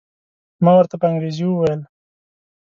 [0.63, 1.81] ما ورته په انګریزي وویل.